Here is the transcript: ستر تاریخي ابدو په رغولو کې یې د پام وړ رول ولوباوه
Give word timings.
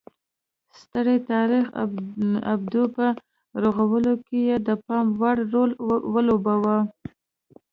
ستر 0.79 1.07
تاریخي 1.29 1.79
ابدو 2.53 2.83
په 2.95 3.05
رغولو 3.63 4.13
کې 4.25 4.39
یې 4.49 4.57
د 4.67 4.69
پام 4.85 5.05
وړ 5.19 5.37
رول 5.53 5.71
ولوباوه 6.13 6.77